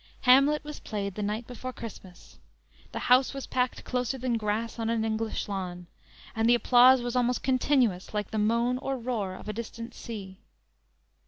"Hamlet" 0.21 0.63
was 0.63 0.79
played 0.79 1.13
the 1.13 1.21
night 1.21 1.45
before 1.45 1.71
Christmas. 1.71 2.39
The 2.91 2.97
house 3.05 3.35
was 3.35 3.45
packed 3.45 3.83
closer 3.83 4.17
than 4.17 4.35
grass 4.35 4.79
on 4.79 4.89
an 4.89 5.05
English 5.05 5.47
lawn, 5.47 5.85
and 6.35 6.49
the 6.49 6.55
applause 6.55 7.03
was 7.03 7.15
almost 7.15 7.43
continuous, 7.43 8.11
like 8.11 8.31
the 8.31 8.39
moan 8.39 8.79
or 8.79 8.97
roar 8.97 9.35
of 9.35 9.47
a 9.47 9.53
distant 9.53 9.93
sea. 9.93 10.39